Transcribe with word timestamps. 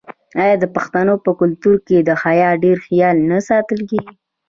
آیا 0.41 0.55
د 0.59 0.65
پښتنو 0.75 1.13
په 1.25 1.31
کلتور 1.39 1.75
کې 1.87 1.97
د 2.01 2.09
حیا 2.23 2.49
ډیر 2.63 2.77
خیال 2.85 3.17
نه 3.31 3.37
ساتل 3.49 3.79
کیږي؟ 3.89 4.13